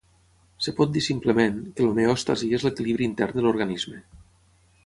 [0.63, 4.03] Es pot dir simplement, que l'homeòstasi és l'equilibri intern de l'organisme.